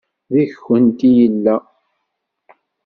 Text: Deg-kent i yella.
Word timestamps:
Deg-kent 0.33 0.99
i 1.09 1.09
yella. 1.17 1.55